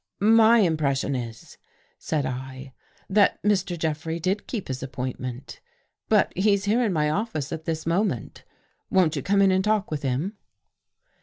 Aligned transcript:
"My 0.41 0.57
impression 0.57 1.15
is," 1.15 1.59
said 1.99 2.25
I," 2.25 2.73
that 3.11 3.39
Mr. 3.43 3.77
Jeffrey 3.77 4.19
did 4.19 4.47
keep 4.47 4.65
the 4.65 4.83
appointment. 4.83 5.59
But 6.09 6.33
he's 6.35 6.65
here 6.65 6.81
in 6.83 6.91
my 6.91 7.11
office 7.11 7.51
at 7.51 7.65
this 7.65 7.85
moment. 7.85 8.43
Won't 8.89 9.15
you 9.15 9.21
come 9.21 9.43
in 9.43 9.51
and 9.51 9.63
talk 9.63 9.91
with 9.91 10.01
him? 10.01 10.37